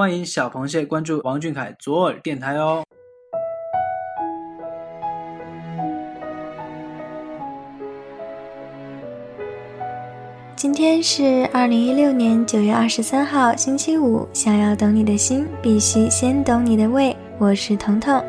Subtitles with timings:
[0.00, 2.82] 欢迎小螃蟹关注王俊凯左耳电台哦。
[10.56, 14.26] 今天是二零一六年九月二十三号，星期五。
[14.32, 17.14] 想要懂你的心，必须先懂你的胃。
[17.36, 18.24] 我是彤彤。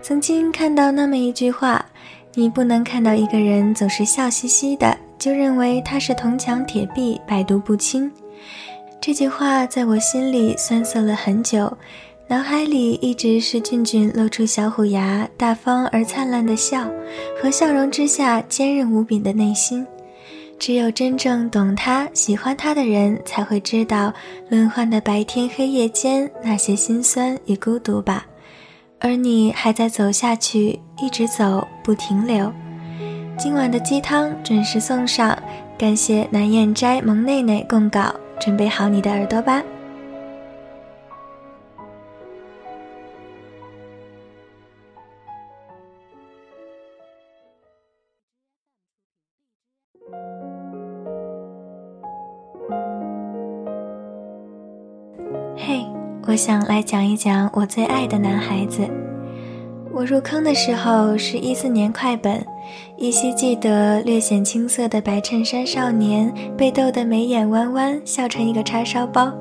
[0.00, 1.84] 曾经看到那么一句话：
[2.32, 8.10] 你不能看到一个人总是笑嘻嘻的，就认为他是铜墙铁壁、百毒不侵。
[9.00, 11.72] 这句话在我心里酸涩了很久，
[12.26, 16.84] 脑海里一直是俊俊露出小虎牙、大方而灿烂的笑，
[17.40, 19.86] 和笑容之下坚韧无比的内心。
[20.58, 24.12] 只有真正懂他、喜欢他的人，才会知道
[24.48, 28.26] 轮换的白天黑夜间那些心酸与孤独吧。
[28.98, 32.52] 而你还在走下去，一直走不停留。
[33.38, 35.38] 今晚的鸡汤准时送上，
[35.78, 39.62] 感谢南燕斋萌内内供稿，准备好你的耳朵吧。
[55.56, 55.84] 嘿，
[56.26, 58.88] 我想来讲一讲我最爱的男孩子。
[59.98, 62.46] 我入坑的时候是一四年快本，
[62.96, 69.32] 依稀记得略显青涩的白衬衫少年被逗得眉眼弯弯，笑成一个叉烧包。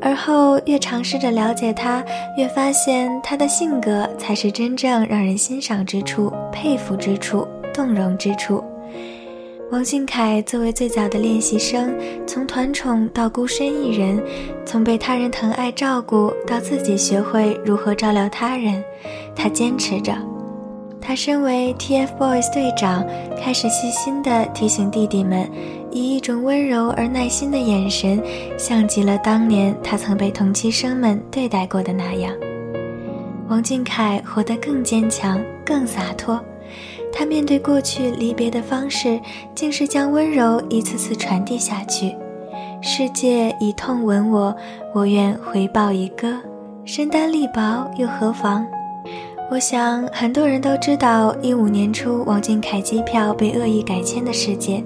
[0.00, 2.00] 而后越尝试着了解他，
[2.38, 8.62] 越发现他的性格才是真正让人欣赏之处、佩服之处、动容之处。
[9.72, 11.92] 王俊凯作为最早的练习生，
[12.24, 14.22] 从团宠到孤身一人，
[14.64, 18.84] 从被他人疼爱照顾到自己学会如何照料他人，
[19.34, 20.14] 他坚持着。
[21.00, 23.04] 他身为 TFBOYS 队长，
[23.36, 25.50] 开始细心地提醒弟弟们，
[25.90, 28.22] 以一种温柔而耐心的眼神，
[28.56, 32.32] 像极了当年他曾被同期生们对待过的那样。
[33.48, 36.40] 王俊凯活得更坚强，更洒脱。
[37.12, 39.20] 他面对过去离别的方式，
[39.56, 42.14] 竟是将温柔一次次传递下去。
[42.80, 44.56] 世界以痛吻我，
[44.94, 46.38] 我愿回报以歌。
[46.84, 48.64] 身单力薄又何妨？
[49.52, 54.82] 我想很多人都知道，一五年初王俊凯机票被恶意改签的事件。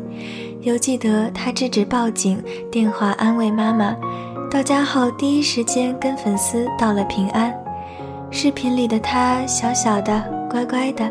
[0.62, 3.96] 犹记得他制止报警，电话安慰妈妈，
[4.50, 7.54] 到家后第一时间跟粉丝道了平安。
[8.32, 11.08] 视频里的他小小的，乖乖的。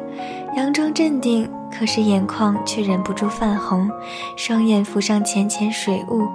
[0.58, 3.90] 佯装镇定，可是眼眶却忍不住泛红，
[4.36, 6.28] 双眼浮上浅浅水雾。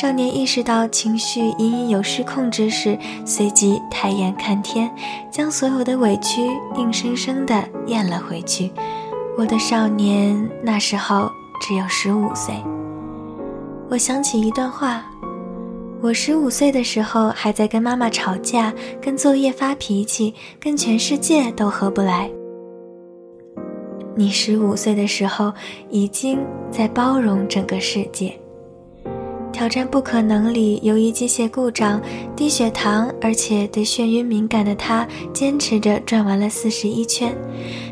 [0.00, 4.92] 少年意识到情绪隐隐有失控之时，随即抬眼看天，
[5.30, 6.42] 将所有的委屈
[6.76, 8.72] 硬生生地咽了回去。
[9.38, 12.52] 我的少年那时候只有十五岁。
[13.88, 15.04] 我想起一段话：
[16.02, 22.28] 我十五岁的时候还在跟妈妈吵架，跟作业发脾气，跟全世界都合不来。
[24.16, 25.52] 你十五岁的时候，
[25.88, 28.36] 已经在包容整个世界。
[29.54, 32.02] 挑战不可能里，由于机械故障、
[32.34, 37.32] 低血糖，而且对眩晕敏感的他，坚持着转完了四十一圈。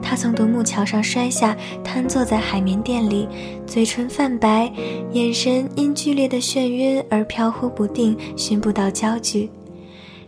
[0.02, 3.28] 他从独木桥上摔下，瘫坐在海绵垫里，
[3.64, 4.72] 嘴唇泛白，
[5.12, 9.48] 眼神因剧烈的眩晕而飘忽不定，寻不到焦距。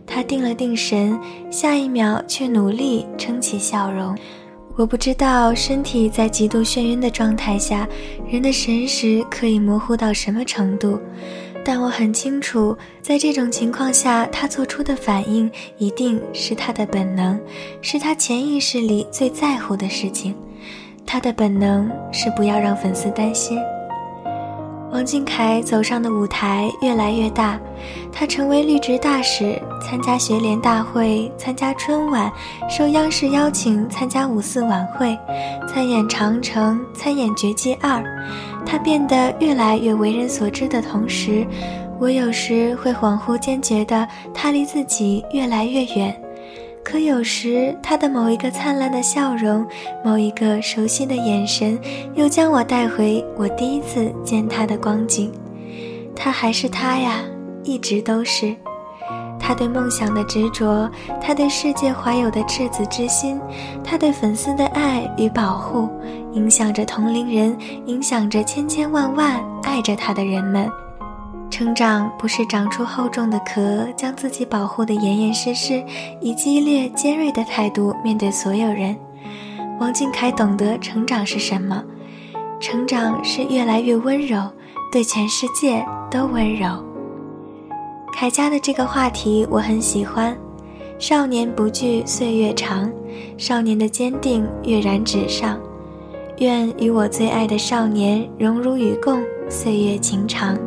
[0.07, 1.19] 他定了定神，
[1.51, 4.15] 下一秒却努力撑起笑容。
[4.77, 7.87] 我不知道身体在极度眩晕的状态下，
[8.29, 10.99] 人的神识可以模糊到什么程度，
[11.63, 17.39] 但我很清楚，在这种情况下，他做出的反应一定是他的本能，
[17.81, 20.35] 是他潜意识里最在乎的事情。
[21.05, 23.57] 他的本能是不要让粉丝担心。
[24.95, 27.59] 王俊凯走上的舞台越来越大，
[28.13, 32.31] 他成为绿植大使，参加学联大会，参加春晚，
[32.69, 35.19] 受央视邀请参加五四晚会，
[35.67, 37.99] 参演《长城》，参演《绝技二》。
[38.65, 41.45] 他变得越来越为人所知的同时，
[41.99, 46.24] 我有时会恍惚间觉得他离自己越来越远。
[46.85, 49.65] 可有时，他的某一个灿烂的笑容，
[50.03, 51.77] 某一个熟悉的眼神，
[52.13, 55.33] 又将我带回我第一次见他的光景。
[56.15, 57.21] 他还是他呀，
[57.63, 58.55] 一直都是。
[59.39, 60.87] 他对梦想的执着，
[61.19, 63.41] 他对世界怀有的赤子之心，
[63.83, 65.89] 他对粉丝的爱与保护，
[66.33, 70.69] 影响着同龄人，影响着千千万万爱着他的人们。
[71.49, 75.81] 成长不是长出厚重的壳，将自己保护得严严实实，
[76.19, 78.95] 以激烈尖锐的态度面对所有人。
[79.79, 81.81] 王俊凯懂得成长是什么，
[82.59, 84.49] 成长是越来越温柔，
[84.91, 86.83] 对全世界都温柔。
[88.13, 90.35] 凯家的这个话题我很喜欢。
[90.97, 92.91] 少年不惧岁月长，
[93.37, 95.59] 少年的坚定跃然纸上。
[96.39, 100.57] 愿与我最爱的少年荣辱与共，岁月情长。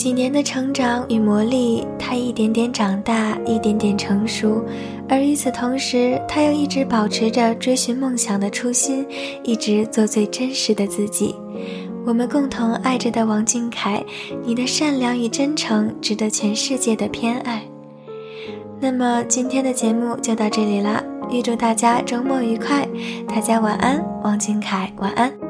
[0.00, 4.64] 几年的成长与磨砺，他一点点长大，一点点成熟，
[5.06, 9.06] 而与此同时，他又一直保持着追寻梦想的初心，
[9.44, 11.34] 一直做最真实的自己。
[12.06, 14.02] 我们共同爱着的王俊凯，
[14.42, 17.62] 你的善良与真诚值得全世界的偏爱。
[18.80, 22.88] 那么今天的节目就到这里啦，预祝大家周末愉快，
[23.28, 25.49] 大家晚安，王俊凯晚安。